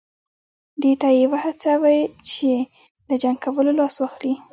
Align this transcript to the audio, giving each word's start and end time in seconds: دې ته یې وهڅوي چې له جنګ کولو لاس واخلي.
دې 0.81 0.93
ته 1.01 1.07
یې 1.17 1.25
وهڅوي 1.31 1.99
چې 2.29 2.49
له 3.07 3.15
جنګ 3.21 3.37
کولو 3.43 3.71
لاس 3.79 3.95
واخلي. 3.99 4.33